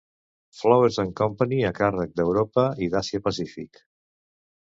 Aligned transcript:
Flowers 0.59 0.95
and 1.03 1.11
Company 1.19 1.59
a 1.67 1.71
càrrec 1.81 2.17
d'Europa 2.21 2.65
i 2.85 2.89
d'Àsia-Pacífic. 2.95 3.83